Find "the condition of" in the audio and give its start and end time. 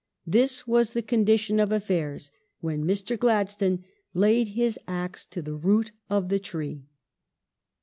0.93-1.71